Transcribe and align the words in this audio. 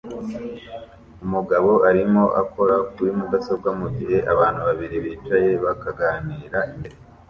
Umugabo 1.25 1.71
arimo 1.89 2.23
akora 2.41 2.75
kuri 2.93 3.11
mudasobwa 3.17 3.69
mugihe 3.79 4.17
abantu 4.33 4.59
babiri 4.67 4.97
bicaye 5.05 5.49
bakaganira 5.63 6.59
imbere 6.73 6.95